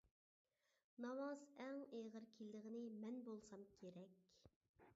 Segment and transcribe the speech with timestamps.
[1.03, 4.19] ناماز ئەڭ ئېغىر كېلىدىغىنى مەن بولسام كېرەك.